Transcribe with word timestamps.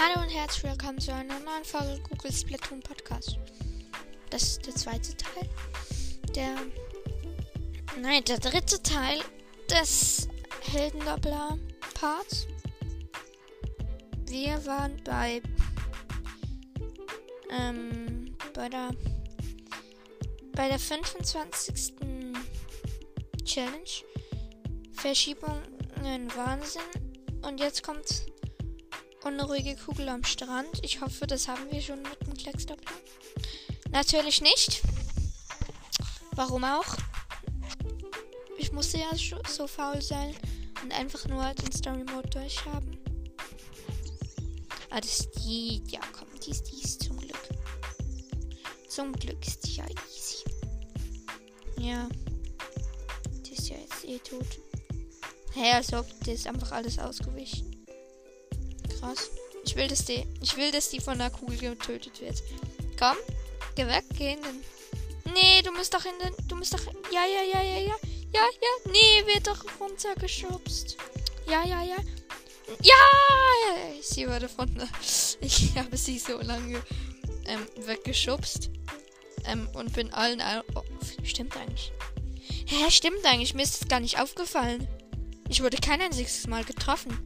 Hallo 0.00 0.22
und 0.22 0.28
herzlich 0.28 0.62
willkommen 0.62 1.00
zu 1.00 1.12
einer 1.12 1.40
neuen 1.40 1.64
Folge 1.64 2.00
Google 2.08 2.32
Splatoon 2.32 2.78
Podcast. 2.78 3.36
Das 4.30 4.42
ist 4.44 4.64
der 4.64 4.74
zweite 4.76 5.16
Teil. 5.16 5.48
Der. 6.36 6.54
Nein, 8.00 8.22
der 8.22 8.38
dritte 8.38 8.80
Teil 8.80 9.18
des 9.68 10.28
Heldendoppler 10.60 11.58
Parts. 11.94 12.46
Wir 14.26 14.64
waren 14.66 15.02
bei. 15.02 15.42
Ähm, 17.50 18.36
bei 18.54 18.68
der. 18.68 18.90
Bei 20.52 20.68
der 20.68 20.78
25. 20.78 21.94
Challenge. 23.44 24.04
Verschiebungen 24.92 26.30
Wahnsinn. 26.36 26.82
Und 27.42 27.58
jetzt 27.58 27.82
kommt 27.82 28.28
unruhige 29.24 29.76
Kugel 29.76 30.08
am 30.08 30.24
Strand. 30.24 30.80
Ich 30.82 31.00
hoffe, 31.00 31.26
das 31.26 31.48
haben 31.48 31.70
wir 31.70 31.80
schon 31.80 32.02
mit 32.02 32.26
dem 32.26 32.34
Kleckstapler. 32.34 32.92
Natürlich 33.90 34.40
nicht. 34.40 34.82
Warum 36.32 36.64
auch? 36.64 36.96
Ich 38.58 38.72
musste 38.72 38.98
ja 38.98 39.10
so 39.48 39.66
faul 39.66 40.00
sein 40.02 40.34
und 40.82 40.92
einfach 40.92 41.26
nur 41.26 41.42
den 41.54 41.72
Story 41.72 42.04
Mode 42.04 42.28
durchhaben. 42.28 42.98
Ah, 44.90 45.00
das 45.00 45.20
ist 45.20 45.30
die. 45.36 45.82
Ja, 45.88 46.00
komm, 46.12 46.28
die 46.44 46.50
ist, 46.50 46.64
die 46.64 46.82
ist 46.82 47.02
zum 47.02 47.16
Glück. 47.18 47.48
Zum 48.88 49.12
Glück 49.12 49.46
ist 49.46 49.66
die 49.66 49.76
ja 49.76 49.84
easy. 50.16 50.44
Ja. 51.80 52.08
Die 53.46 53.52
ist 53.52 53.68
ja 53.68 53.76
jetzt 53.76 54.04
eh 54.04 54.18
tot. 54.18 54.46
Hä, 55.54 55.60
hey, 55.60 55.72
als 55.74 55.92
ob 55.92 56.06
das 56.20 56.34
ist 56.34 56.46
einfach 56.46 56.72
alles 56.72 56.98
ausgewichen 56.98 57.67
krass. 59.00 59.30
Ich 59.64 59.76
will, 59.76 59.88
dass 59.88 60.04
die, 60.04 60.26
ich 60.40 60.56
will, 60.56 60.70
dass 60.70 60.90
die 60.90 61.00
von 61.00 61.18
der 61.18 61.30
Kugel 61.30 61.58
getötet 61.58 62.20
wird. 62.20 62.42
Komm, 62.98 63.16
geh 63.74 63.86
weg, 63.86 64.04
geh 64.16 64.32
in 64.32 64.42
den. 64.42 64.64
Nee, 65.34 65.62
du 65.62 65.72
musst 65.72 65.92
doch 65.94 66.04
in 66.04 66.18
den. 66.18 66.48
Du 66.48 66.56
musst 66.56 66.72
doch. 66.72 66.84
Ja, 67.12 67.24
ja, 67.26 67.42
ja, 67.42 67.62
ja, 67.62 67.80
ja. 67.80 67.94
Ja, 68.32 68.40
ja. 68.42 68.90
Nee, 68.90 69.26
wird 69.26 69.46
doch 69.46 69.64
runtergeschubst. 69.80 70.96
Ja, 71.46 71.64
ja, 71.64 71.82
ja. 71.82 71.96
Ja! 72.82 74.02
Sie 74.02 74.28
wurde 74.28 74.48
von 74.48 74.74
der. 74.74 74.88
Ich 75.40 75.76
habe 75.76 75.96
sie 75.96 76.18
so 76.18 76.38
lange 76.40 76.82
ähm, 77.46 77.66
weggeschubst. 77.86 78.70
Ähm, 79.44 79.68
und 79.74 79.92
bin 79.92 80.12
allen. 80.12 80.42
Oh, 80.74 80.82
stimmt 81.24 81.56
eigentlich. 81.56 81.92
Hä, 82.66 82.90
stimmt 82.90 83.24
eigentlich. 83.24 83.54
Mir 83.54 83.62
ist 83.62 83.82
es 83.82 83.88
gar 83.88 84.00
nicht 84.00 84.20
aufgefallen. 84.20 84.86
Ich 85.48 85.62
wurde 85.62 85.78
kein 85.78 86.00
einziges 86.00 86.46
Mal 86.46 86.64
getroffen 86.64 87.18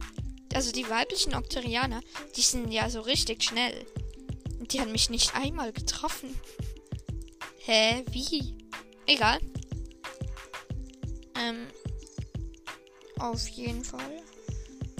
also 0.55 0.71
die 0.71 0.89
weiblichen 0.89 1.35
Octorianer, 1.35 2.01
die 2.35 2.41
sind 2.41 2.71
ja 2.71 2.89
so 2.89 3.01
richtig 3.01 3.43
schnell. 3.43 3.85
Und 4.59 4.73
die 4.73 4.81
haben 4.81 4.91
mich 4.91 5.09
nicht 5.09 5.35
einmal 5.35 5.73
getroffen. 5.73 6.39
Hä? 7.59 8.03
Wie? 8.11 8.57
Egal. 9.05 9.39
Ähm. 11.37 11.67
Auf 13.19 13.47
jeden 13.47 13.83
Fall. 13.83 14.21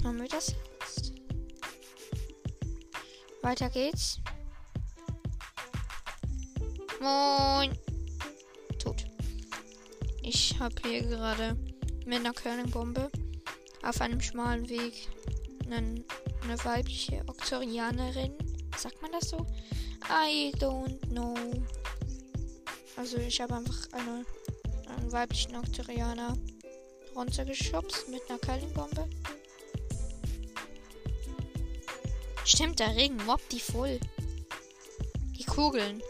Haben 0.02 0.20
wir 0.20 0.28
das 0.28 0.54
jetzt? 0.80 1.12
Weiter 3.42 3.68
geht's. 3.68 4.18
Moin. 7.00 7.76
Tot. 8.78 9.04
Ich 10.22 10.58
habe 10.58 10.74
hier 10.86 11.02
gerade 11.02 11.56
mit 12.06 12.20
einer 12.20 12.32
Curlingbombe 12.32 13.10
auf 13.82 14.00
einem 14.00 14.20
schmalen 14.20 14.68
Weg 14.68 15.08
einen, 15.66 16.04
eine 16.42 16.64
weibliche 16.64 17.22
Oktorianerin. 17.26 18.32
Sagt 18.76 19.00
man 19.02 19.12
das 19.12 19.30
so? 19.30 19.46
I 20.08 20.52
don't 20.58 21.00
know. 21.08 21.34
Also 22.96 23.16
ich 23.18 23.40
habe 23.40 23.54
einfach 23.54 23.88
eine, 23.92 24.24
einen 24.96 25.12
weiblichen 25.12 25.56
Oktorianer 25.56 26.36
runtergeschubst 27.14 28.08
mit 28.08 28.22
einer 28.28 28.38
Curlingbombe. 28.38 29.08
Stimmt, 32.44 32.78
der 32.78 32.94
Regen 32.94 33.16
mobbt 33.24 33.50
die 33.52 33.60
voll. 33.60 33.98
Die 35.38 35.44
Kugeln 35.44 36.02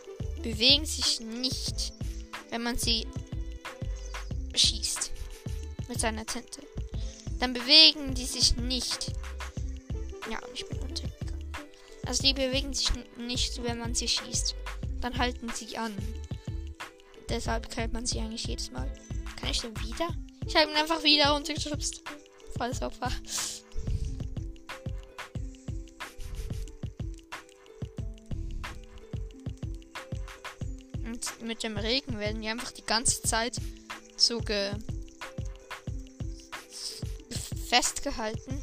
bewegen 0.42 0.84
sich 0.84 1.20
nicht, 1.20 1.92
wenn 2.50 2.62
man 2.62 2.76
sie 2.76 3.06
schießt 4.54 5.10
mit 5.88 6.00
seiner 6.00 6.26
Tinte. 6.26 6.60
Dann 7.40 7.52
bewegen 7.52 8.14
die 8.14 8.26
sich 8.26 8.56
nicht, 8.56 9.12
ja, 10.30 10.38
ich 10.52 10.66
bin 10.66 10.78
untergegangen. 10.78 11.44
Also 12.06 12.22
die 12.22 12.34
bewegen 12.34 12.72
sich 12.74 12.90
nicht, 13.16 13.62
wenn 13.62 13.78
man 13.78 13.94
sie 13.94 14.08
schießt. 14.08 14.54
Dann 15.00 15.18
halten 15.18 15.48
sie 15.54 15.76
an. 15.76 15.96
Deshalb 17.28 17.70
killt 17.70 17.92
man 17.92 18.06
sie 18.06 18.20
eigentlich 18.20 18.46
jedes 18.46 18.70
Mal. 18.70 18.90
Kann 19.36 19.50
ich 19.50 19.60
denn 19.60 19.76
wieder? 19.80 20.08
Ich 20.46 20.54
habe 20.56 20.70
ihn 20.70 20.76
einfach 20.76 21.02
wieder 21.02 21.30
runtergeschubst. 21.30 22.02
Volles 22.56 22.82
Opfer. 22.82 23.10
Und 31.04 31.42
mit 31.42 31.62
dem 31.62 31.76
Regen 31.76 32.18
werden 32.18 32.42
die 32.42 32.48
einfach 32.48 32.72
die 32.72 32.84
ganze 32.84 33.22
Zeit 33.22 33.56
so 34.16 34.38
ge 34.38 34.72
festgehalten. 37.68 38.62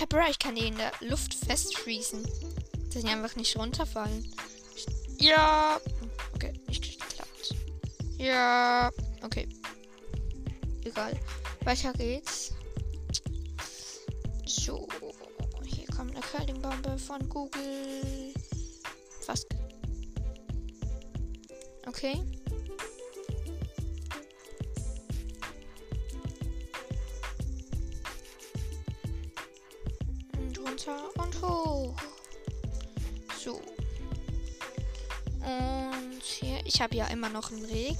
Hey, 0.00 0.06
Bro, 0.08 0.30
ich 0.30 0.38
kann 0.38 0.54
die 0.54 0.66
in 0.66 0.78
der 0.78 0.92
Luft 1.00 1.34
festfriesen. 1.34 2.26
Dass 2.90 3.02
sie 3.02 3.08
einfach 3.08 3.36
nicht 3.36 3.54
runterfallen. 3.54 4.34
Ja. 5.18 5.78
Okay, 6.34 6.54
nicht 6.68 6.82
geklappt. 6.82 7.54
Ja. 8.16 8.90
Okay. 9.22 9.46
Egal. 10.84 11.20
Weiter 11.64 11.92
geht's. 11.92 12.54
So. 14.46 14.88
Hier 15.66 15.86
kommt 15.88 16.12
eine 16.12 16.20
Curlingbombe 16.22 16.96
von 16.96 17.28
Google. 17.28 18.32
Fast. 19.20 19.48
Okay. 21.86 22.22
Ich 36.80 36.82
habe 36.82 36.96
ja 36.96 37.06
immer 37.08 37.28
noch 37.28 37.52
einen 37.52 37.66
Regen. 37.66 37.98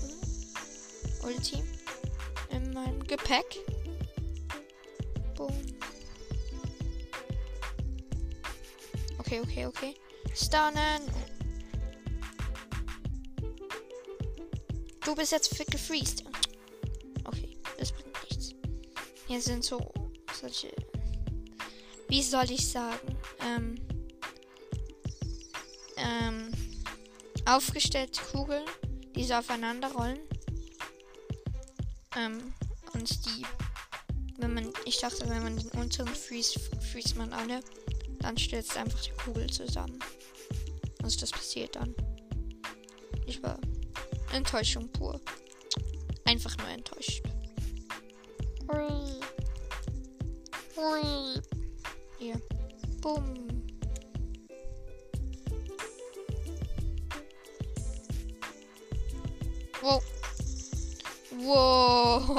Ulti. 1.22 1.62
In 2.48 2.72
meinem 2.72 3.06
Gepäck. 3.06 3.44
Boom. 5.36 5.54
Okay, 9.18 9.40
okay, 9.42 9.66
okay. 9.66 9.94
Stunnen. 10.34 11.02
Du 15.04 15.14
bist 15.14 15.32
jetzt 15.32 15.54
gefreezed. 15.70 16.24
Okay, 17.24 17.58
das 17.76 17.92
bringt 17.92 18.16
nichts. 18.30 18.54
Hier 19.26 19.42
sind 19.42 19.62
so 19.62 19.92
solche 20.40 20.72
wie 22.08 22.22
soll 22.22 22.50
ich 22.50 22.66
sagen, 22.66 23.16
ähm, 23.40 23.74
aufgestellte 27.46 28.20
Kugeln, 28.32 28.64
die 29.14 29.24
so 29.24 29.34
aufeinander 29.34 29.92
rollen. 29.92 30.20
Ähm, 32.16 32.52
und 32.94 33.26
die, 33.26 33.46
wenn 34.38 34.54
man, 34.54 34.72
ich 34.84 34.98
dachte, 34.98 35.28
wenn 35.28 35.42
man 35.42 35.56
den 35.56 35.68
unteren 35.70 36.08
freeze, 36.08 36.58
freeze 36.92 37.16
man 37.16 37.32
alle, 37.32 37.60
dann 38.20 38.36
stürzt 38.36 38.76
einfach 38.76 39.00
die 39.00 39.12
Kugel 39.12 39.48
zusammen. 39.50 39.98
Also 41.02 41.20
das 41.20 41.30
passiert 41.30 41.76
dann. 41.76 41.94
Ich 43.26 43.42
war 43.42 43.58
Enttäuschung 44.32 44.90
pur. 44.92 45.20
Einfach 46.24 46.56
nur 46.58 46.68
enttäuscht. 46.68 47.22
Ui. 48.68 49.20
Ui. 50.76 51.42
Hier. 52.18 52.40
Bumm. 53.00 53.49
Wow. 59.82 60.02
Wow. 61.38 62.30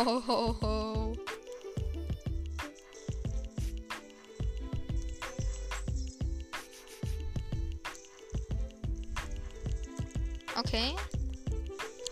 Okay. 10.60 10.96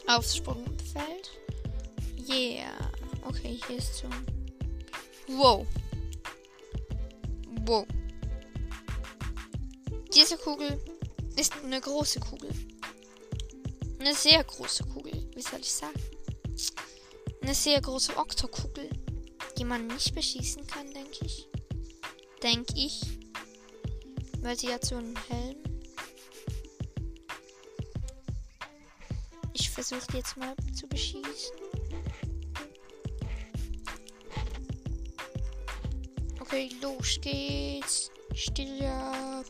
Aufs 0.08 0.38
Sprungfeld. 0.38 1.30
Yeah. 2.28 2.74
Okay, 3.24 3.60
hier 3.68 3.78
ist 3.78 3.98
so. 3.98 4.08
Wow. 5.28 5.68
Wow. 7.66 7.86
Diese 10.14 10.38
Kugel 10.38 10.80
ist 11.36 11.54
eine 11.64 11.80
große 11.80 12.20
Kugel. 12.20 12.50
Eine 14.00 14.16
sehr 14.16 14.44
große 14.44 14.84
Kugel. 14.86 14.99
Wie 15.39 15.44
soll 15.44 15.62
ich 15.62 15.71
sagen? 15.71 15.97
Eine 17.41 17.56
sehr 17.56 17.80
große 17.80 18.18
Oktokugel, 18.18 18.89
die 19.57 19.63
man 19.63 19.88
nicht 19.88 20.13
beschießen 20.13 20.68
kann, 20.68 20.91
denke 20.91 21.24
ich. 21.24 21.47
Denke 22.44 22.74
ich. 22.75 23.00
Weil 24.41 24.59
sie 24.59 24.68
hat 24.68 24.83
so 24.83 24.97
einen 24.97 25.18
Helm. 25.30 25.56
Ich 29.53 29.69
versuche 29.69 30.18
jetzt 30.18 30.36
mal 30.36 30.53
zu 30.77 30.86
beschießen. 30.89 31.56
Okay, 36.41 36.69
los 36.81 37.18
geht's. 37.21 38.12
Still 38.36 38.83
ab. 38.83 39.45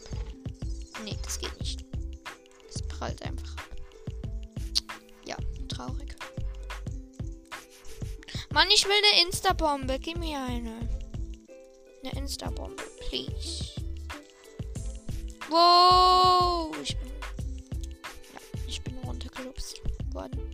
Nee, 1.04 1.18
das 1.24 1.40
geht 1.40 1.60
nicht. 1.60 1.84
Das 2.68 2.84
prallt 2.84 3.24
einfach 3.24 3.58
ab. 3.58 3.79
Traurig. 5.80 6.14
Mann, 8.52 8.68
ich 8.70 8.84
will 8.84 8.92
eine 8.92 9.26
Insta-Bombe. 9.26 9.98
Gib 9.98 10.18
mir 10.18 10.38
eine. 10.42 10.90
Eine 12.04 12.18
Insta-Bombe, 12.18 12.84
please. 13.08 13.80
Wow! 15.48 16.76
Ich 16.84 16.98
bin. 16.98 17.08
Ja, 17.08 18.40
ich 18.68 18.82
bin 18.82 18.98
runtergelupst 18.98 19.82
worden. 20.12 20.54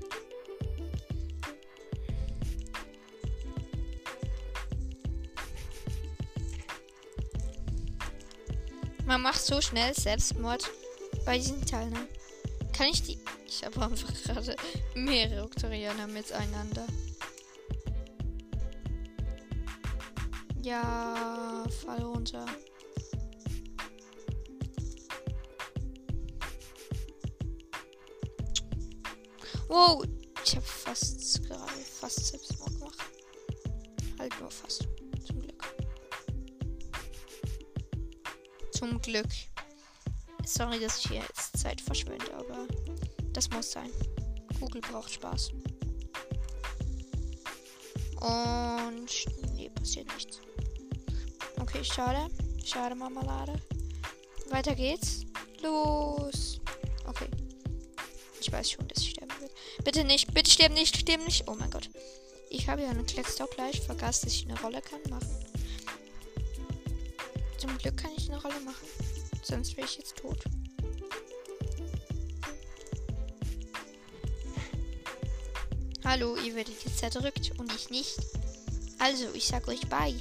Man 9.07 9.21
macht 9.23 9.41
so 9.41 9.59
schnell 9.59 9.91
Selbstmord 9.95 10.69
bei 11.25 11.39
diesen 11.39 11.65
Teilen. 11.65 12.07
Kann 12.73 12.89
ich 12.89 13.01
die. 13.01 13.17
Ich 13.57 13.63
habe 13.63 13.81
einfach 13.85 14.13
gerade 14.25 14.53
mehrere 14.95 15.43
Oktorianer 15.43 16.07
miteinander. 16.07 16.85
Ja, 20.61 21.65
fall 21.85 22.03
runter. 22.03 22.45
Wow, 29.69 30.03
ich 30.43 30.55
habe 30.57 30.65
fast 30.65 31.41
gerade 31.43 31.71
fast 31.71 32.25
Selbstmord 32.25 32.73
gemacht. 32.73 32.99
Halt 34.19 34.37
nur 34.41 34.51
fast. 34.51 34.85
Zum 35.25 35.41
Glück. 35.41 35.63
Zum 38.73 39.01
Glück. 39.01 39.29
Sorry, 40.45 40.77
dass 40.81 40.97
ich 40.99 41.07
hier 41.09 41.21
jetzt 41.21 41.57
Zeit 41.57 41.79
verschwende, 41.79 42.33
aber 42.35 42.67
das 43.35 43.49
muss 43.49 43.71
sein. 43.71 43.89
Google 44.59 44.81
braucht 44.81 45.11
Spaß. 45.11 45.51
Und 48.21 49.55
nee, 49.55 49.69
passiert 49.69 50.07
nichts. 50.13 50.39
Okay, 51.59 51.83
schade. 51.83 52.27
Schade, 52.63 52.95
Marmelade. 52.95 53.53
Weiter 54.49 54.73
geht's. 54.73 55.25
Los. 55.61 56.59
Okay. 57.05 57.27
Ich 58.39 58.51
weiß 58.51 58.71
schon, 58.71 58.87
dass 58.87 59.03
ich 59.03 59.11
sterben 59.11 59.33
wird. 59.39 59.51
Bitte 59.83 60.03
nicht, 60.03 60.33
bitte 60.33 60.49
sterben 60.49 60.75
nicht, 60.75 60.95
sterben 60.97 61.25
nicht. 61.25 61.47
Oh 61.47 61.55
mein 61.55 61.69
Gott. 61.69 61.89
Ich 62.49 62.69
habe 62.69 62.83
ja 62.83 62.89
einen 62.89 63.05
Kleckstock 63.05 63.51
gleich. 63.51 63.81
Vergaß, 63.81 64.21
dass 64.21 64.33
ich 64.33 64.47
eine 64.47 64.59
Rolle 64.61 64.81
kann 64.81 65.01
machen. 65.09 65.45
Zum 67.57 67.77
Glück 67.77 67.97
kann 67.97 68.11
ich 68.17 68.31
eine 68.31 68.41
Rolle 68.41 68.59
machen. 68.61 68.87
Sonst 69.43 69.75
wäre 69.75 69.87
ich 69.87 69.97
jetzt 69.97 70.15
tot. 70.17 70.43
Hallo, 76.05 76.37
ihr 76.37 76.53
werdet 76.53 76.75
jetzt 76.85 76.99
zerdrückt 76.99 77.51
und 77.57 77.73
ich 77.73 77.89
nicht. 77.89 78.15
Also, 78.99 79.25
ich 79.33 79.47
sag 79.47 79.67
euch 79.67 79.81
bye. 79.87 80.13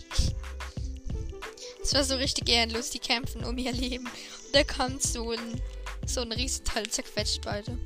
Es 1.83 1.93
war 1.93 2.03
so 2.03 2.17
richtig 2.17 2.49
ehrenlos, 2.49 2.89
die 2.89 2.99
kämpfen 2.99 3.45
um 3.45 3.59
ihr 3.59 3.71
Leben. 3.71 4.07
Und 4.07 4.55
da 4.55 4.65
kommt 4.65 5.03
so 5.03 5.33
ein, 5.33 5.61
so 6.07 6.23
ein 6.23 6.33
Riesenteil 6.33 6.89
zerquetscht 6.89 7.43
beide. 7.45 7.77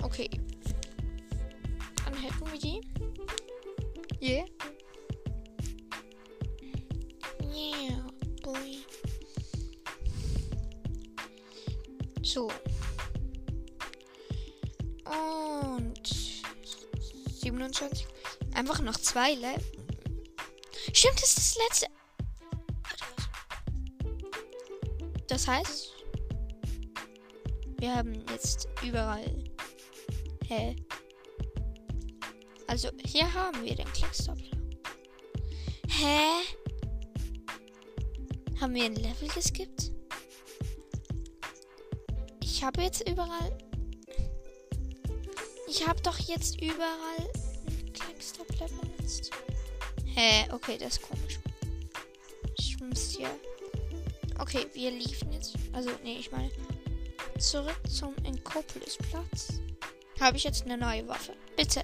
Okay. 0.00 0.30
Dann 2.04 2.14
hätten 2.22 2.52
wir 2.52 2.58
die. 2.60 2.80
Yeah. 4.22 4.44
Noch 18.88 18.96
zwei 18.96 19.34
Level. 19.34 19.62
Stimmt, 20.94 21.22
das 21.22 21.36
ist 21.36 21.38
das 21.38 21.58
letzte. 21.68 21.86
Das 25.26 25.46
heißt, 25.46 25.92
wir 27.78 27.94
haben 27.94 28.24
jetzt 28.30 28.66
überall. 28.82 29.44
Hä? 30.46 30.74
Also, 32.66 32.88
hier 33.04 33.32
haben 33.34 33.62
wir 33.62 33.76
den 33.76 33.92
Klackstoppler. 33.92 34.56
Hä? 35.88 36.44
Haben 38.58 38.74
wir 38.74 38.84
ein 38.84 38.96
Level 38.96 39.28
geskippt? 39.28 39.92
Ich 42.40 42.64
habe 42.64 42.82
jetzt 42.82 43.06
überall. 43.06 43.58
Ich 45.68 45.86
habe 45.86 46.00
doch 46.00 46.18
jetzt 46.18 46.60
überall 46.62 47.30
Klackstoppler 48.38 48.68
benutzt. 48.80 49.30
Hä? 50.04 50.46
Okay, 50.52 50.78
das 50.78 50.94
ist 50.94 51.02
komisch. 51.02 51.38
Ich 52.58 52.78
muss 52.80 53.16
hier. 53.16 53.30
Okay, 54.38 54.66
wir 54.72 54.90
liefen 54.90 55.32
jetzt. 55.32 55.54
Also, 55.72 55.90
nee, 56.02 56.18
ich 56.18 56.30
meine. 56.30 56.50
Zurück 57.38 57.80
zum 57.88 58.14
Enkopolis-Platz. 58.24 59.60
Habe 60.20 60.36
ich 60.36 60.44
jetzt 60.44 60.64
eine 60.64 60.76
neue 60.76 61.06
Waffe? 61.06 61.34
Bitte. 61.56 61.82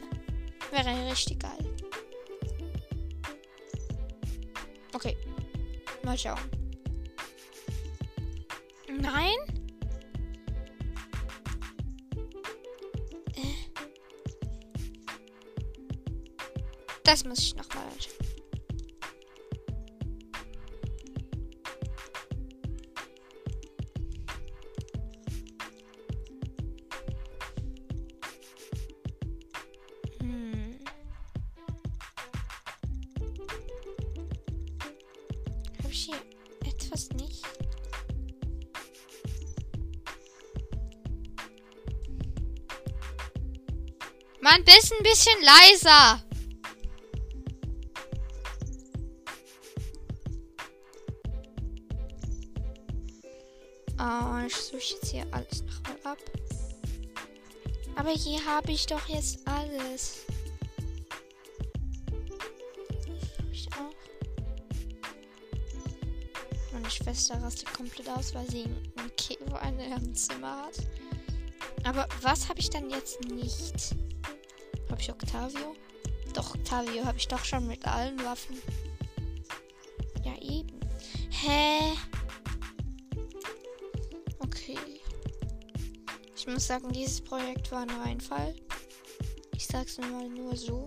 Wäre 0.71 1.11
richtig 1.11 1.41
geil. 1.41 1.77
Okay. 4.93 5.17
Mal 6.03 6.19
schauen. 6.19 6.41
Nein? 8.89 9.64
Das 17.05 17.23
muss 17.23 17.39
ich 17.39 17.55
nochmal 17.55 17.85
anschauen. 17.85 18.15
Hm. 30.21 30.79
Habe 35.79 35.93
ich 35.93 36.05
hier 36.07 36.17
etwas 36.65 37.11
nicht? 37.11 37.45
Mann, 44.41 44.65
bist 44.65 44.93
ein 44.93 45.03
bisschen 45.03 45.43
leiser. 45.43 46.24
Oh, 53.99 54.47
ich 54.47 54.57
suche 54.57 54.95
jetzt 54.95 55.11
hier 55.11 55.27
alles 55.31 55.63
nochmal 55.63 56.13
ab. 56.13 56.19
Aber 57.97 58.11
hier 58.11 58.45
habe 58.45 58.73
ich 58.73 58.87
doch 58.87 59.07
jetzt 59.09 59.47
alles. 59.47 60.27
Ich 63.53 63.69
auch. 63.73 63.95
Meine 66.73 66.91
Schwester 66.91 67.41
rastet 67.41 67.73
komplett 67.73 68.09
aus, 68.09 68.35
weil 68.35 68.51
sie 68.51 68.65
einen 68.65 69.17
Käfer 69.17 69.63
in 69.63 69.79
ihrem 69.79 70.15
Zimmer 70.15 70.65
hat. 70.65 70.75
Aber 71.85 72.09
was 72.23 72.49
habe 72.49 72.59
ich 72.61 72.71
dann 72.71 72.91
jetzt 72.91 73.21
nicht? 73.25 73.95
Habe 74.91 75.01
ich 75.01 75.11
Octavio? 75.11 75.77
Doch, 76.33 76.55
Octavio 76.55 77.05
habe 77.05 77.19
ich 77.19 77.29
doch 77.29 77.45
schon 77.45 77.67
mit 77.69 77.87
allen 77.87 78.23
Waffen. 78.25 78.57
Ja, 80.25 80.35
eben. 80.41 80.81
Hä? 81.31 81.93
Ich 86.47 86.53
muss 86.53 86.67
sagen, 86.67 86.93
dieses 86.93 87.23
Projekt 87.23 87.73
war 87.73 87.81
ein 87.81 87.89
Reinfall. 87.89 88.55
Ich 89.57 89.67
sag's 89.67 89.97
nur 89.97 90.11
mal 90.11 90.29
nur 90.29 90.55
so. 90.55 90.85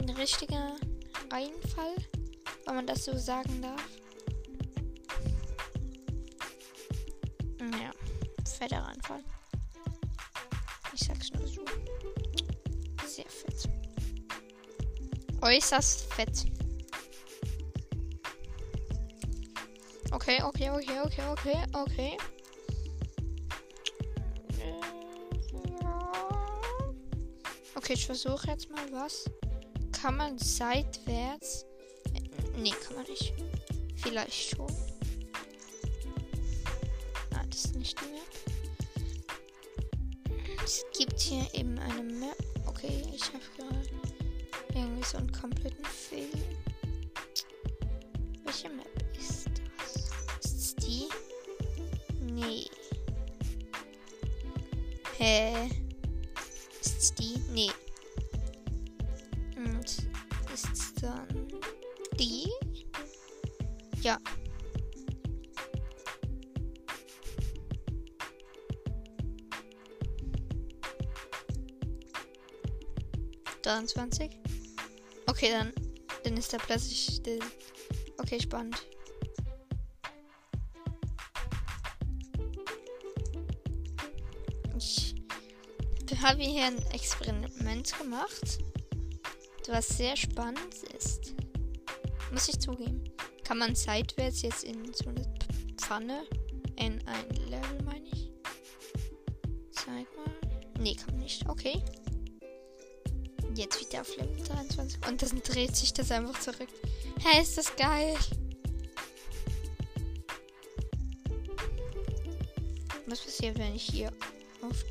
Ein 0.00 0.10
richtiger 0.10 0.74
Reinfall, 1.30 1.94
wenn 2.66 2.74
man 2.74 2.88
das 2.88 3.04
so 3.04 3.16
sagen 3.16 3.62
darf. 3.62 3.86
Ja, 7.60 7.92
fetter 8.58 8.84
Anfall. 8.84 9.22
Ich 10.92 11.06
sag's 11.06 11.30
nur 11.30 11.46
so. 11.46 11.64
Sehr 13.06 13.28
fett. 13.28 13.68
Äußerst 15.40 16.12
fett. 16.12 16.46
Okay, 20.10 20.42
okay, 20.42 20.70
okay, 20.70 21.00
okay, 21.00 21.28
okay, 21.28 21.64
okay. 21.74 22.18
Okay, 27.82 27.94
ich 27.94 28.06
versuche 28.06 28.46
jetzt 28.46 28.70
mal 28.70 28.92
was. 28.92 29.24
Kann 29.90 30.16
man 30.16 30.38
seitwärts. 30.38 31.66
Nee, 32.56 32.70
kann 32.70 32.94
man 32.94 33.04
nicht. 33.06 33.34
Vielleicht 33.96 34.50
schon. 34.50 34.70
Ah, 37.34 37.44
das 37.50 37.64
ist 37.64 37.74
nicht 37.74 37.98
die 38.00 38.04
Map. 38.12 38.22
Es 40.64 40.84
gibt 40.96 41.18
hier 41.18 41.44
eben 41.54 41.76
eine 41.80 42.04
Map. 42.04 42.36
Okay, 42.66 43.02
ich 43.12 43.24
habe 43.24 43.42
gerade 43.56 43.90
irgendwie 44.72 45.02
so 45.04 45.18
einen 45.18 45.32
kompletten 45.32 45.84
Fehler. 45.84 46.38
Welche 48.44 48.68
Map 48.68 49.16
ist 49.18 49.48
das? 49.80 49.96
Ist 50.44 50.56
es 50.56 50.76
die? 50.76 51.08
Nee. 52.20 52.66
Hä? 55.18 55.68
Die? 55.68 55.81
Nee. 57.52 57.70
Und 59.56 60.08
ist 60.54 61.02
dann 61.02 61.48
die? 62.18 62.50
Ja. 64.00 64.18
Dreiundzwanzig. 73.60 74.30
Okay, 75.26 75.50
dann, 75.50 75.72
dann 76.24 76.36
ist 76.38 76.52
da 76.54 76.56
plötzlich 76.56 77.16
still. 77.16 77.38
Okay, 78.18 78.40
spannend. 78.40 78.86
Ich 86.22 86.28
habe 86.28 86.40
hier 86.40 86.66
ein 86.66 86.78
Experiment 86.92 87.98
gemacht, 87.98 88.58
was 89.66 89.88
sehr 89.88 90.16
spannend 90.16 90.72
ist. 90.96 91.34
Muss 92.30 92.48
ich 92.48 92.60
zugeben. 92.60 93.02
Kann 93.42 93.58
man 93.58 93.74
seitwärts 93.74 94.42
jetzt 94.42 94.62
in 94.62 94.94
so 94.94 95.10
eine 95.10 95.24
Pfanne, 95.78 96.22
in 96.76 97.04
ein 97.08 97.28
Level, 97.48 97.82
meine 97.84 98.06
ich? 98.06 98.30
Zeig 99.72 100.06
mal. 100.16 100.32
Nee, 100.78 100.94
kann 100.94 101.08
man 101.08 101.24
nicht. 101.24 101.48
Okay. 101.48 101.82
Jetzt 103.56 103.80
wieder 103.80 104.02
auf 104.02 104.16
Level 104.16 104.44
23. 104.44 105.04
Und 105.08 105.22
dann 105.22 105.42
dreht 105.42 105.74
sich 105.74 105.92
das 105.92 106.12
einfach 106.12 106.38
zurück. 106.38 106.68
Hey, 107.18 107.42
ist 107.42 107.58
das 107.58 107.74
geil. 107.74 108.14
Was 113.06 113.18
passiert, 113.22 113.58
wenn 113.58 113.74
ich 113.74 113.82
hier 113.82 114.12
auf, 114.62 114.84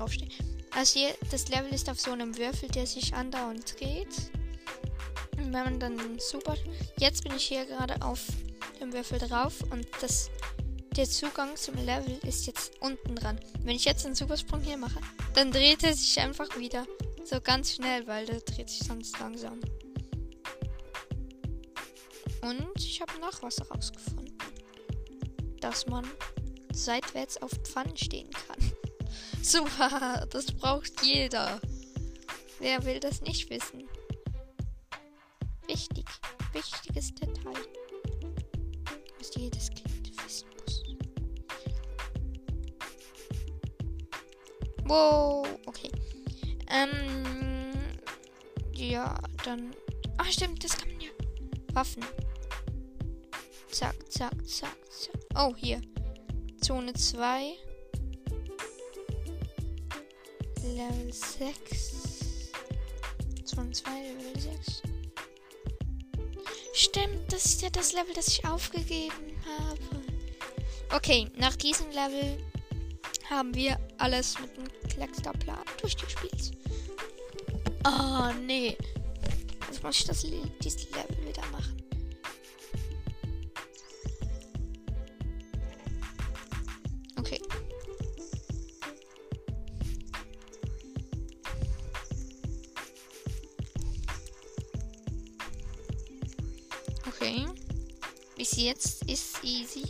aufstehe? 0.00 0.28
Also 0.72 1.00
hier, 1.00 1.14
das 1.30 1.48
Level 1.48 1.72
ist 1.72 1.90
auf 1.90 2.00
so 2.00 2.12
einem 2.12 2.36
Würfel, 2.36 2.68
der 2.68 2.86
sich 2.86 3.14
andauernd 3.14 3.78
dreht. 3.78 4.30
Und 5.36 5.52
wenn 5.52 5.64
man 5.64 5.80
dann 5.80 6.18
super... 6.18 6.56
Jetzt 6.98 7.24
bin 7.24 7.34
ich 7.34 7.44
hier 7.44 7.64
gerade 7.66 8.00
auf 8.02 8.20
dem 8.80 8.92
Würfel 8.92 9.18
drauf 9.18 9.54
und 9.70 9.86
das... 10.00 10.30
Der 10.96 11.08
Zugang 11.08 11.54
zum 11.54 11.76
Level 11.76 12.18
ist 12.26 12.46
jetzt 12.46 12.72
unten 12.80 13.14
dran. 13.14 13.38
Wenn 13.60 13.76
ich 13.76 13.84
jetzt 13.84 14.04
einen 14.04 14.16
Supersprung 14.16 14.60
hier 14.60 14.76
mache, 14.76 15.00
dann 15.34 15.52
dreht 15.52 15.84
er 15.84 15.94
sich 15.94 16.18
einfach 16.18 16.58
wieder. 16.58 16.84
So 17.24 17.40
ganz 17.40 17.74
schnell, 17.74 18.06
weil 18.08 18.26
der 18.26 18.40
dreht 18.40 18.68
sich 18.68 18.80
sonst 18.80 19.18
langsam. 19.20 19.60
Und 22.42 22.76
ich 22.76 23.00
habe 23.00 23.20
noch 23.20 23.40
was 23.42 23.58
herausgefunden. 23.58 24.36
Dass 25.60 25.86
man 25.86 26.04
seitwärts 26.72 27.40
auf 27.40 27.52
Pfannen 27.62 27.96
stehen 27.96 28.30
kann. 28.30 28.69
Super, 29.42 30.26
das 30.30 30.46
braucht 30.52 31.02
jeder. 31.02 31.60
Wer 32.58 32.84
will 32.84 33.00
das 33.00 33.22
nicht 33.22 33.48
wissen? 33.50 33.88
Wichtig, 35.66 36.04
wichtiges 36.52 37.14
Detail. 37.14 37.54
Was 39.18 39.34
jedes 39.34 39.70
Kind 39.70 40.24
wissen 40.24 40.48
muss. 40.62 40.82
Wow, 44.84 45.46
okay. 45.66 45.90
Ähm, 46.68 47.72
ja, 48.74 49.18
dann. 49.44 49.74
Ach, 50.18 50.30
stimmt, 50.30 50.62
das 50.62 50.76
kann 50.76 50.90
man 50.90 51.00
ja. 51.00 51.10
Waffen. 51.72 52.04
Zack, 53.70 53.96
zack, 54.10 54.34
zack, 54.46 54.76
zack. 54.90 55.18
Oh, 55.34 55.54
hier. 55.56 55.80
Zone 56.60 56.92
2. 56.92 57.69
Level 60.62 61.12
6. 61.12 62.50
Zone 63.44 63.70
2, 63.70 63.90
Level 63.90 64.40
6. 64.40 64.82
Stimmt, 66.74 67.32
das 67.32 67.44
ist 67.44 67.62
ja 67.62 67.70
das 67.70 67.92
Level, 67.92 68.14
das 68.14 68.28
ich 68.28 68.44
aufgegeben 68.44 69.40
habe. 69.44 70.02
Okay, 70.94 71.28
nach 71.36 71.56
diesem 71.56 71.88
Level 71.90 72.38
haben 73.28 73.54
wir 73.54 73.78
alles 73.98 74.38
mit 74.40 74.56
dem 74.56 74.88
Klecksterplan 74.88 75.64
durchgespielt. 75.80 76.52
Oh, 77.86 78.30
nee. 78.46 78.76
Jetzt 79.66 79.82
muss 79.82 80.00
ich 80.00 80.04
das, 80.04 80.22
dieses 80.62 80.90
Level 80.90 81.28
wieder 81.28 81.46
machen. 81.52 81.79
Jetzt 98.60 99.04
ist 99.08 99.42
easy. 99.42 99.84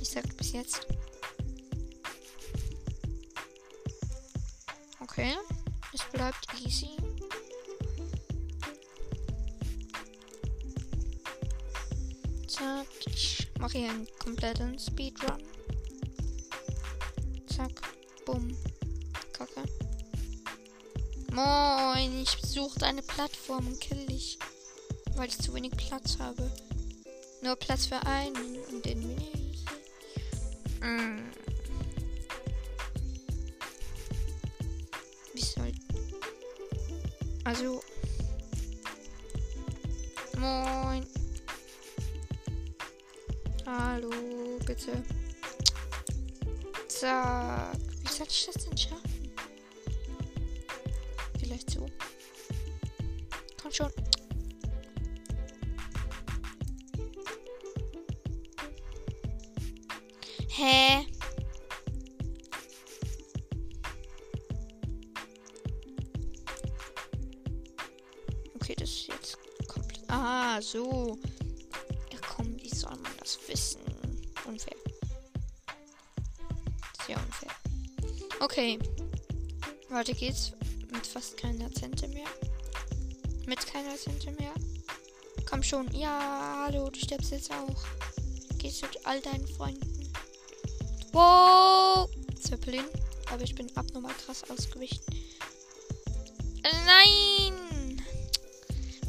Ich 0.00 0.08
sag 0.08 0.36
bis 0.36 0.52
jetzt. 0.52 0.86
Okay. 5.00 5.34
Es 5.92 6.02
bleibt 6.12 6.46
easy. 6.64 6.90
Zack. 12.48 12.86
Ich 13.06 13.48
mache 13.58 13.78
hier 13.78 13.90
einen 13.90 14.08
kompletten 14.18 14.78
Speedrun. 14.78 15.42
Zack. 17.46 17.82
Bumm. 18.24 18.56
Kacke. 19.32 19.62
Moin. 21.32 22.22
Ich 22.22 22.36
suche 22.46 22.86
eine 22.86 23.02
Plattform 23.02 23.66
und 23.66 23.80
kill 23.80 24.06
dich. 24.06 24.38
Weil 25.14 25.28
ich 25.28 25.38
zu 25.38 25.54
wenig 25.54 25.72
Platz 25.72 26.18
habe. 26.18 26.50
Nur 27.42 27.56
Platz 27.56 27.86
für 27.86 28.00
einen 28.06 28.34
und 28.70 28.84
den 28.84 29.00
bin 29.00 29.18
ich. 29.18 29.64
Mm. 30.80 31.30
Wie 35.32 35.40
soll. 35.40 35.72
Also. 37.44 37.82
Moin. 40.38 41.06
Hallo, 43.66 44.10
bitte. 44.64 45.02
Zack. 46.88 47.76
Wie 48.02 48.08
soll 48.12 48.26
ich 48.28 48.46
das 48.46 48.64
denn 48.64 48.76
schaffen? 48.76 49.05
Ah, 70.18 70.62
so. 70.62 71.18
Ja, 72.10 72.18
komm, 72.26 72.56
wie 72.62 72.74
soll 72.74 72.96
man 73.02 73.12
das 73.20 73.38
wissen? 73.46 73.80
Unfair. 74.46 74.76
Sehr 77.06 77.18
unfair. 77.18 77.50
Okay. 78.40 78.78
Weiter 79.90 80.14
geht's 80.14 80.52
mit 80.90 81.06
fast 81.06 81.36
keiner 81.36 81.70
Zente 81.70 82.08
mehr. 82.08 82.28
Mit 83.46 83.66
keiner 83.66 83.94
Zente 83.96 84.30
mehr. 84.32 84.54
Komm 85.48 85.62
schon. 85.62 85.92
Ja, 85.94 86.64
hallo, 86.64 86.88
du 86.88 86.98
stirbst 86.98 87.32
jetzt 87.32 87.52
auch. 87.52 87.84
Gehst 88.56 88.80
mit 88.80 89.04
all 89.04 89.20
deinen 89.20 89.46
Freunden. 89.46 90.10
Wow! 91.12 92.08
Zeppelin. 92.40 92.86
Aber 93.30 93.42
ich 93.42 93.54
bin 93.54 93.70
abnormal 93.76 94.14
krass 94.14 94.48
ausgewichen. 94.48 95.02
Nein! 96.62 97.45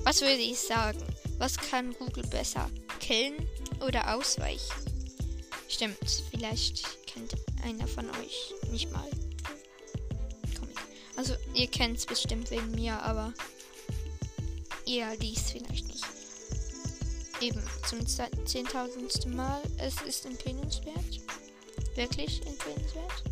Was 0.07 0.21
würde 0.21 0.35
ich 0.35 0.57
sagen? 0.57 1.03
Was 1.37 1.57
kann 1.57 1.91
Google 1.91 2.25
besser? 2.27 2.71
Killen 3.01 3.45
oder 3.85 4.15
ausweichen? 4.15 4.71
Stimmt, 5.67 6.23
vielleicht 6.31 7.05
kennt 7.05 7.35
einer 7.65 7.85
von 7.85 8.09
euch 8.11 8.53
nicht 8.71 8.89
mal. 8.93 9.03
Also 11.17 11.35
ihr 11.53 11.67
kennt 11.67 11.97
es 11.97 12.05
bestimmt 12.05 12.49
wegen 12.51 12.71
mir, 12.71 12.97
aber 13.01 13.33
ihr 14.85 15.13
liest 15.17 15.51
vielleicht 15.51 15.85
nicht. 15.87 16.05
Eben 17.41 17.61
zum 17.85 17.99
zehntausendsten 18.45 19.35
Mal. 19.35 19.61
Es 19.77 20.01
ist 20.03 20.25
empfehlenswert. 20.25 21.19
Wirklich 21.95 22.41
empfehlenswert. 22.47 23.23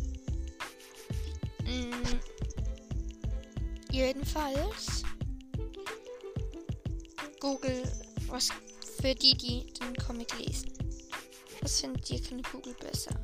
Mm. 1.64 2.20
Jedenfalls. 3.90 5.05
Google, 7.46 7.84
was 8.26 8.50
für 9.00 9.14
die, 9.14 9.36
die 9.36 9.72
den 9.74 9.94
Comic 10.04 10.36
lesen. 10.36 10.68
Was 11.60 11.80
findet 11.80 12.10
ihr 12.10 12.20
von 12.20 12.42
Google 12.42 12.74
besser? 12.74 13.14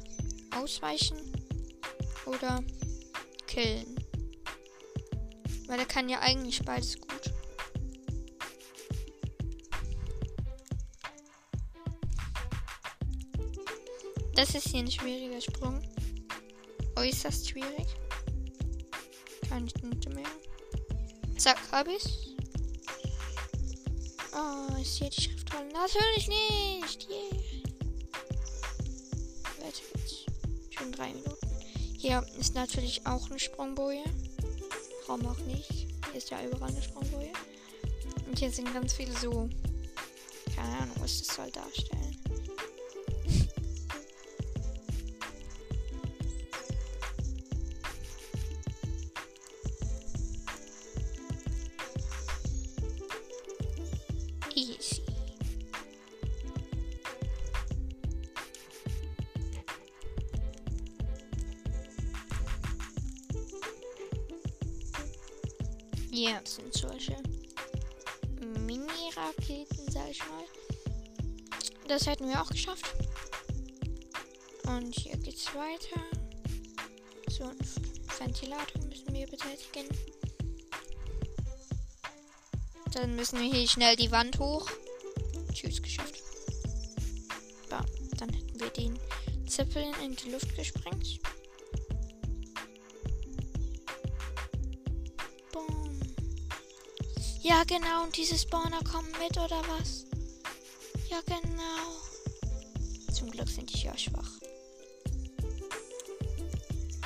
Ausweichen 0.54 1.18
oder 2.26 2.62
killen? 3.48 3.96
Weil 5.66 5.80
er 5.80 5.86
kann 5.86 6.08
ja 6.08 6.20
eigentlich 6.20 6.62
beides 6.64 7.00
gut. 7.00 7.32
Das 14.36 14.54
ist 14.54 14.68
hier 14.68 14.84
ein 14.84 14.90
schwieriger 14.92 15.40
Sprung. 15.40 15.82
Äußerst 16.94 17.48
schwierig. 17.48 17.88
Keine 19.48 19.68
Minute 19.82 20.10
mehr. 20.10 20.30
Zack, 21.38 21.58
hab 21.72 21.88
ich's. 21.88 22.21
Oh, 24.34 24.80
ist 24.80 24.96
hier 24.96 25.10
die 25.10 25.20
Schriftrolle? 25.20 25.68
Natürlich 25.72 26.28
nicht. 26.28 27.08
Yeah. 27.10 27.38
Weiter 29.60 29.82
geht's. 29.92 30.26
Schon 30.70 30.92
drei 30.92 31.08
Minuten. 31.08 31.48
Hier 31.98 32.26
ist 32.38 32.54
natürlich 32.54 33.06
auch 33.06 33.28
eine 33.30 33.38
Sprungboje. 33.38 34.04
Warum 35.06 35.26
auch 35.26 35.38
nicht? 35.40 35.70
Hier 35.70 36.14
ist 36.14 36.30
ja 36.30 36.42
überall 36.44 36.70
eine 36.70 36.82
Sprungboje. 36.82 37.32
Und 38.26 38.38
hier 38.38 38.50
sind 38.50 38.72
ganz 38.72 38.94
viele 38.94 39.12
so. 39.18 39.48
Keine 40.56 40.78
Ahnung, 40.78 40.96
was 41.00 41.18
das 41.18 41.36
soll 41.36 41.50
darstellen. 41.50 42.11
Sind 66.72 66.90
solche 66.90 67.16
Mini-Raketen, 68.60 69.90
sag 69.90 70.10
ich 70.10 70.20
mal. 70.20 70.44
Das 71.88 72.06
hätten 72.06 72.28
wir 72.28 72.40
auch 72.40 72.50
geschafft. 72.50 72.94
Und 74.66 74.94
hier 74.94 75.16
geht's 75.18 75.46
weiter. 75.54 76.00
So 77.28 77.44
ein 77.44 77.58
Ventilator 78.18 78.84
müssen 78.84 79.12
wir 79.12 79.26
betätigen. 79.26 79.88
Dann 82.92 83.16
müssen 83.16 83.40
wir 83.40 83.52
hier 83.52 83.68
schnell 83.68 83.96
die 83.96 84.10
Wand 84.10 84.38
hoch. 84.38 84.68
Tschüss, 85.52 85.82
geschafft. 85.82 86.22
Bam. 87.68 87.86
Dann 88.18 88.30
hätten 88.30 88.60
wir 88.60 88.70
den 88.70 88.98
Zeppelin 89.46 89.94
in 90.04 90.16
die 90.16 90.30
Luft 90.30 90.54
gesprengt. 90.54 91.20
Ja, 97.42 97.64
genau. 97.64 98.04
Und 98.04 98.16
diese 98.16 98.38
Spawner 98.38 98.80
kommen 98.84 99.10
mit, 99.18 99.36
oder 99.36 99.60
was? 99.66 100.06
Ja, 101.10 101.20
genau. 101.26 103.12
Zum 103.12 103.30
Glück 103.32 103.48
sind 103.48 103.72
die 103.74 103.82
ja 103.84 103.98
schwach. 103.98 104.30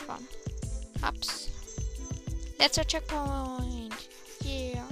Komm. 0.07 0.29
Hab's. 1.01 1.49
Letzter 2.59 2.87
Checkpoint. 2.87 3.95
Yeah. 4.45 4.87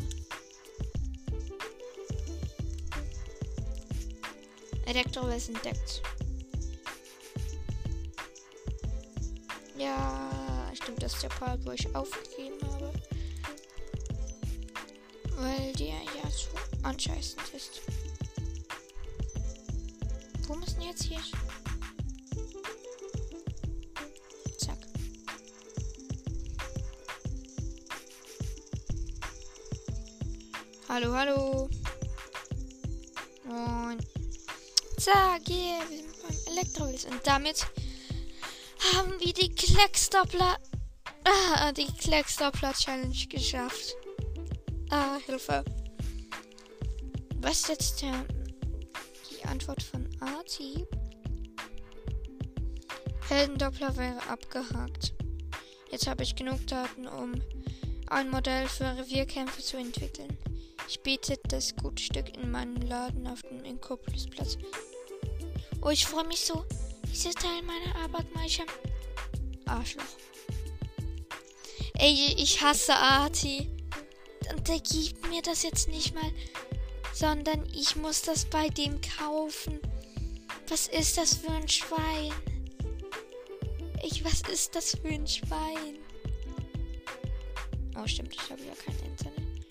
Elektrowell 4.87 5.37
ist 5.37 5.51
entdeckt. 5.51 6.03
Ja, 9.77 10.71
stimmt, 10.75 11.03
das 11.03 11.15
ist 11.15 11.23
der 11.23 11.29
Part, 11.29 11.65
wo 11.67 11.73
ich 11.73 11.95
aufgegeben 11.95 12.35
habe. 12.35 12.44
Weil 15.37 15.73
der 15.73 15.89
ja 15.89 16.31
so 16.31 16.49
anscheißend 16.83 17.43
ist. 17.55 17.81
Wo 20.47 20.55
müssen 20.55 20.83
jetzt 20.83 21.03
hier? 21.05 21.21
Zack. 24.59 24.79
Hallo, 30.89 31.13
hallo. 31.15 31.71
Und 33.45 34.07
zack, 34.99 35.49
yeah, 35.49 35.81
wir 35.89 35.97
sind 35.97 36.23
beim 36.23 36.53
Elektrowiss. 36.53 37.05
Und 37.07 37.21
damit 37.25 37.67
haben 38.93 39.19
wir 39.19 39.33
die 39.33 39.55
Kleckstoppler, 39.55 40.59
ah, 41.25 41.73
die 41.77 41.93
Kleckstoppler 41.93 42.73
Challenge 42.75 43.27
geschafft. 43.29 43.97
Ah, 44.97 45.19
Hilfe. 45.27 45.65
Was 47.41 47.63
ist 47.63 47.69
jetzt 47.69 48.03
der, 48.03 48.25
die 49.29 49.45
Antwort 49.45 49.83
von 49.83 50.09
Arti? 50.21 50.87
Heldendoppler 53.29 53.97
wäre 53.97 54.25
abgehakt. 54.29 55.13
Jetzt 55.91 56.07
habe 56.07 56.23
ich 56.23 56.37
genug 56.37 56.65
Daten, 56.69 57.09
um 57.09 57.33
ein 58.07 58.31
Modell 58.31 58.69
für 58.69 58.97
Revierkämpfe 58.97 59.63
zu 59.63 59.79
entwickeln. 59.79 60.39
Ich 60.87 61.01
biete 61.01 61.41
das 61.49 61.75
Gutstück 61.75 62.37
in 62.37 62.53
meinem 62.53 62.77
Laden 62.77 63.27
auf 63.27 63.43
dem 63.43 63.65
Inkopolisplatz. 63.65 64.59
Oh, 65.83 65.91
ich 65.91 66.07
freue 66.07 66.29
mich 66.29 66.43
so. 66.43 66.65
Dieses 67.11 67.35
Teil 67.35 67.63
meiner 67.63 67.97
Arbeit 67.97 68.27
ich 68.47 68.63
Arschloch. 69.67 70.05
Ey, 71.95 72.37
ich 72.39 72.63
hasse 72.63 72.95
Arti 72.95 73.75
und 74.53 74.69
der 74.69 74.81
gibt 74.81 75.29
mir 75.29 75.43
das 75.43 75.63
jetzt 75.63 75.89
nicht 75.89 76.15
mal, 76.15 76.31
sondern 77.13 77.65
ich 77.73 77.97
muss 77.97 78.23
das 78.23 78.45
bei 78.45 78.69
dem 78.69 79.01
kaufen. 79.01 79.79
Was 80.69 80.89
ist 80.89 81.19
das 81.19 81.35
für 81.35 81.53
ein 81.53 81.69
Schwein? 81.69 82.33
Ich, 84.03 84.25
was 84.25 84.43
ist 84.43 84.75
das 84.75 84.97
für 84.97 85.09
ein 85.09 85.27
Schwein? 85.27 85.99
Oh, 87.97 88.07
stimmt, 88.07 88.35
ich 88.35 88.51
habe 88.51 88.63
ja 88.63 88.75
kein 88.85 88.99
Internet. 88.99 89.67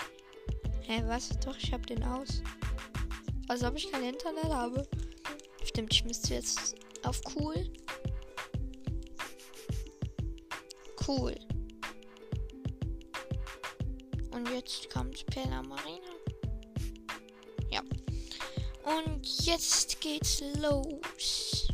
Hä, 0.82 1.04
was? 1.08 1.30
Doch, 1.40 1.58
ich 1.58 1.72
habe 1.74 1.86
den 1.86 2.04
aus. 2.04 2.42
Als 3.48 3.64
ob 3.64 3.76
ich 3.76 3.92
kein 3.92 4.04
Internet 4.04 4.46
habe. 4.46 4.88
Stimmt, 5.66 5.94
ich 5.94 6.04
müsste 6.06 6.36
jetzt 6.36 6.76
auf 7.04 7.20
cool. 7.36 7.70
Cool. 11.06 11.36
Jetzt 14.64 14.90
kommt 14.90 15.26
Pella 15.28 15.62
Marina. 15.64 16.14
Ja. 17.70 17.82
Und 18.84 19.46
jetzt 19.46 20.00
geht's 20.00 20.42
los. 20.62 21.68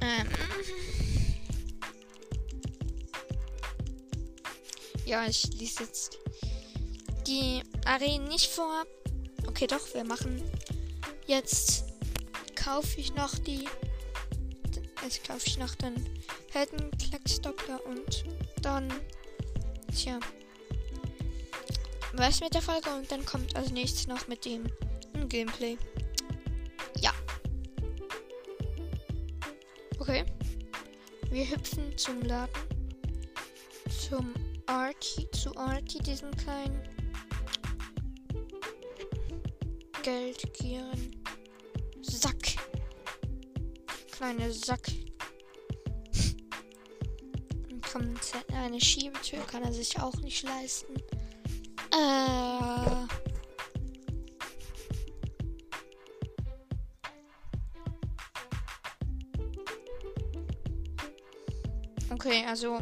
Ähm. 0.00 0.28
Ja, 5.04 5.26
ich 5.26 5.52
lese 5.58 5.84
jetzt 5.84 6.21
die 7.26 7.62
Arenen 7.84 8.28
nicht 8.28 8.50
vor. 8.50 8.84
Okay, 9.46 9.66
doch, 9.66 9.94
wir 9.94 10.04
machen 10.04 10.42
jetzt 11.26 11.84
kaufe 12.54 13.00
ich 13.00 13.14
noch 13.14 13.36
die. 13.38 13.68
Jetzt 15.02 15.26
kaufe 15.26 15.46
ich 15.46 15.58
noch 15.58 15.74
den 15.74 15.94
Helden, 16.52 16.90
Klecksdoppler 16.98 17.84
und 17.86 18.24
dann. 18.60 18.92
Tja. 19.94 20.20
Was 22.14 22.40
mit 22.40 22.54
der 22.54 22.62
Folge 22.62 22.90
und 22.90 23.10
dann 23.10 23.24
kommt 23.24 23.56
als 23.56 23.70
nächstes 23.70 24.06
noch 24.06 24.28
mit 24.28 24.44
dem 24.44 24.64
Gameplay. 25.28 25.78
Ja. 27.00 27.12
Okay. 29.98 30.24
Wir 31.30 31.50
hüpfen 31.50 31.96
zum 31.96 32.20
Laden. 32.22 32.52
Zum 34.08 34.34
Artie, 34.66 35.30
zu 35.30 35.56
Artie, 35.56 35.98
diesen 36.00 36.30
kleinen 36.36 36.91
Geldgieren. 40.02 41.22
Sack. 42.00 42.56
Kleine 44.10 44.52
Sack. 44.52 44.88
Kommt 47.92 48.32
eine 48.52 48.80
Schiebetür, 48.80 49.40
kann 49.46 49.62
er 49.62 49.72
sich 49.72 50.00
auch 50.00 50.16
nicht 50.16 50.42
leisten. 50.42 50.94
Äh. 51.92 53.06
Okay, 62.12 62.44
also 62.48 62.80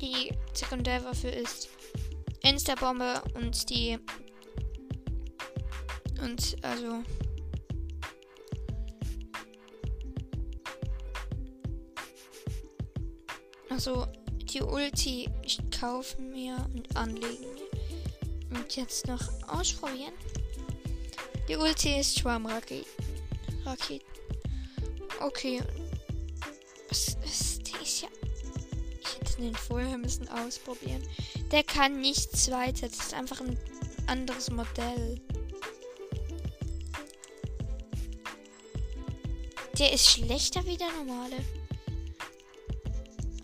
die 0.00 0.32
Sekundärwaffe 0.52 1.28
ist 1.28 1.68
Insta-Bombe 2.42 3.22
und 3.34 3.70
die 3.70 3.98
und 6.22 6.56
also 6.62 7.02
also 13.68 14.06
die 14.52 14.62
Ulti 14.62 15.28
ich 15.42 15.58
kaufe 15.70 16.20
mir 16.20 16.56
und 16.74 16.96
anlegen 16.96 17.44
und 18.50 18.76
jetzt 18.76 19.06
noch 19.06 19.22
ausprobieren. 19.48 20.12
Die 21.48 21.56
Ulti 21.56 21.98
ist 22.00 22.18
Schwarmraketen. 22.18 22.86
Raketen. 23.64 24.06
Okay. 25.20 25.60
Was 26.88 27.16
ist 27.24 27.66
die 27.66 28.02
ja 28.02 28.08
den 29.38 29.54
vorher 29.54 29.98
müssen 29.98 30.28
ausprobieren. 30.28 31.02
Der 31.50 31.62
kann 31.62 32.00
nichts 32.00 32.50
weiter. 32.50 32.88
Das 32.88 32.98
ist 32.98 33.14
einfach 33.14 33.40
ein 33.40 33.58
anderes 34.06 34.50
Modell. 34.50 35.20
Der 39.78 39.92
ist 39.92 40.08
schlechter 40.08 40.64
wie 40.66 40.76
der 40.76 40.90
normale. 40.92 41.44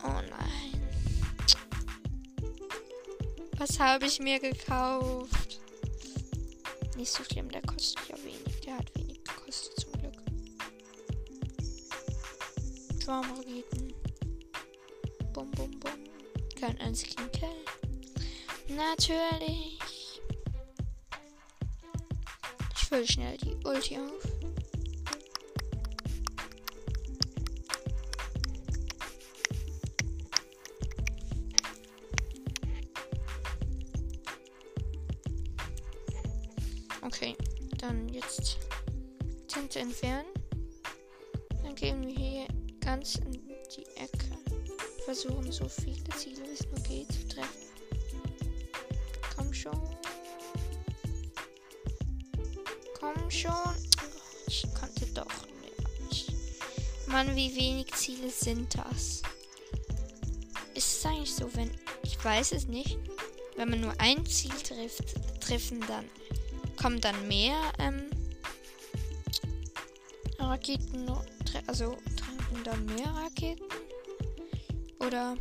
Oh 0.05 0.21
nein. 0.29 0.81
Was 3.59 3.79
habe 3.79 4.07
ich 4.07 4.21
mir 4.21 4.39
gekauft? 4.39 5.61
Nicht 6.97 7.13
so 7.13 7.25
schlimm, 7.25 7.51
der 7.51 7.63
kostet 7.63 8.09
ja 8.09 8.17
wenig. 8.19 8.61
Der 8.65 8.79
hat 8.79 8.95
wenig 8.97 9.23
gekostet 9.25 9.81
zum 9.81 9.93
Glück. 9.93 10.15
Traumraketen 13.05 13.95
bum, 15.33 15.51
bum, 15.53 15.71
bum. 15.81 15.91
Kein 16.59 16.79
einzigen 16.81 17.31
Kill. 17.33 17.49
Natürlich. 18.69 19.79
Ich 22.75 22.89
fülle 22.89 23.07
schnell 23.07 23.37
die 23.39 23.57
Ulti 23.65 23.99
auf. 23.99 24.40
Entfernen. 39.81 40.29
Dann 41.63 41.75
gehen 41.75 42.07
wir 42.07 42.15
hier 42.15 42.47
ganz 42.81 43.15
in 43.17 43.33
die 43.33 43.87
Ecke 43.97 44.27
versuchen, 45.07 45.51
so 45.51 45.67
viele 45.69 46.05
Ziele 46.17 46.43
wie 46.47 46.53
es 46.53 46.67
nur 46.67 46.81
geht 46.83 47.11
zu 47.11 47.27
treffen. 47.29 47.67
Komm 49.35 49.55
schon. 49.55 49.81
Komm 52.99 53.31
schon. 53.31 53.53
Ich 54.47 54.67
konnte 54.79 55.07
doch 55.15 55.47
nicht. 56.11 56.31
Mann, 57.07 57.35
wie 57.35 57.57
wenig 57.57 57.91
Ziele 57.95 58.29
sind 58.29 58.77
das? 58.77 59.23
Ist 60.75 60.99
es 60.99 61.07
eigentlich 61.07 61.35
so, 61.35 61.49
wenn. 61.55 61.71
Ich 62.03 62.23
weiß 62.23 62.53
es 62.53 62.67
nicht. 62.67 62.99
Wenn 63.57 63.71
man 63.71 63.81
nur 63.81 63.95
ein 63.99 64.27
Ziel 64.27 64.53
trifft, 64.63 65.15
treffen 65.41 65.81
dann. 65.89 66.05
Kommen 66.77 67.01
dann 67.01 67.27
mehr 67.29 67.57
ähm, 67.79 68.11
Raketen. 70.51 71.09
Also 71.67 71.97
treffen 72.17 72.65
dann 72.65 72.85
mehr 72.87 73.09
Raketen. 73.15 73.65
Oder. 74.99 75.37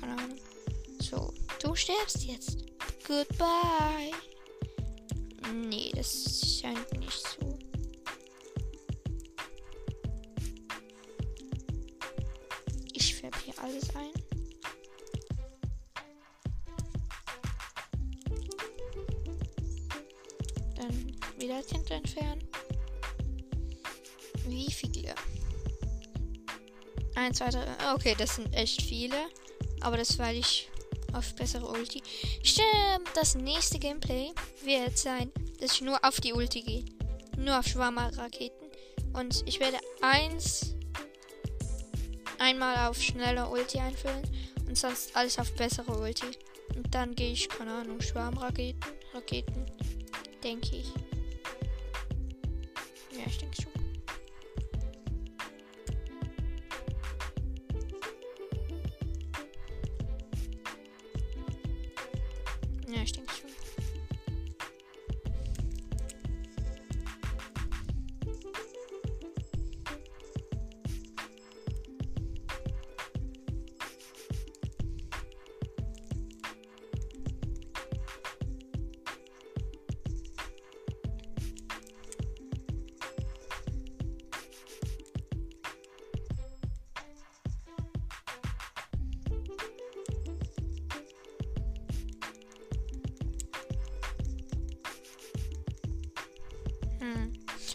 Keine 0.00 0.12
Ahnung. 0.12 0.38
So, 1.00 1.32
du 1.62 1.74
stirbst 1.74 2.24
jetzt. 2.24 2.64
Goodbye. 3.06 4.10
Nee, 5.52 5.92
das 5.94 6.60
scheint 6.60 6.98
nicht 6.98 7.22
so. 7.22 7.43
Wie 24.54 24.70
viele? 24.70 25.16
1, 27.16 27.38
2, 27.38 27.50
3. 27.50 27.94
Okay, 27.94 28.14
das 28.16 28.36
sind 28.36 28.54
echt 28.54 28.82
viele. 28.82 29.16
Aber 29.80 29.96
das 29.96 30.16
weil 30.18 30.36
ich 30.36 30.70
auf 31.12 31.34
bessere 31.34 31.66
Ulti. 31.66 32.02
Stimmt, 32.44 33.08
das 33.14 33.34
nächste 33.34 33.80
Gameplay 33.80 34.30
wird 34.62 34.96
sein, 34.96 35.32
dass 35.58 35.72
ich 35.72 35.80
nur 35.80 35.98
auf 36.04 36.20
die 36.20 36.32
Ulti 36.32 36.62
gehe. 36.62 36.84
Nur 37.36 37.58
auf 37.58 37.66
Schwarmer-Raketen. 37.66 38.68
Und 39.12 39.42
ich 39.44 39.58
werde 39.58 39.78
eins 40.00 40.76
einmal 42.38 42.88
auf 42.88 43.02
schnelle 43.02 43.48
Ulti 43.48 43.80
einfüllen 43.80 44.22
und 44.68 44.78
sonst 44.78 45.16
alles 45.16 45.38
auf 45.40 45.52
bessere 45.54 45.98
Ulti. 45.98 46.26
Und 46.76 46.94
dann 46.94 47.14
gehe 47.16 47.32
ich, 47.32 47.48
keine 47.48 47.72
Ahnung, 47.72 48.00
Schwarmraketen, 48.00 48.80
Raketen, 49.12 49.66
denke 50.42 50.76
ich. 50.76 51.13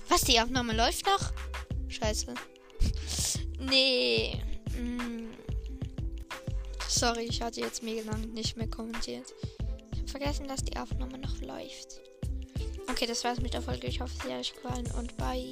Was, 0.10 0.22
die 0.22 0.39
Aufnahme 0.39 0.74
läuft 0.74 1.06
noch? 1.06 1.32
Scheiße. 1.88 2.34
nee. 3.60 4.41
Hm. 4.76 5.30
Sorry, 6.88 7.28
ich 7.30 7.41
hatte 7.41 7.62
jetzt 7.62 7.84
mega 7.84 8.02
lange 8.10 8.28
nicht 8.28 8.58
mehr 8.58 8.67
kommentiert. 8.67 9.34
Ich 9.93 10.00
habe 10.00 10.10
vergessen, 10.10 10.48
dass 10.48 10.63
die 10.63 10.76
Aufnahme 10.78 11.19
noch 11.19 11.39
läuft. 11.41 12.02
Okay, 12.89 13.06
das 13.06 13.24
war's 13.24 13.39
mit 13.39 13.54
der 13.54 13.62
Folge. 13.62 13.88
Ich 13.88 14.02
hoffe, 14.02 14.13
sie 14.24 14.34
hat 14.34 14.39
euch 14.39 14.54
gefallen 14.54 14.89
und 14.98 15.15
bye. 15.17 15.50